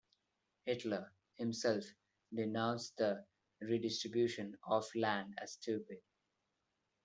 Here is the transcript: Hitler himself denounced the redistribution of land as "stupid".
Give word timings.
Hitler 0.65 1.13
himself 1.35 1.85
denounced 2.33 2.97
the 2.97 3.23
redistribution 3.61 4.57
of 4.63 4.89
land 4.95 5.35
as 5.39 5.53
"stupid". 5.53 6.01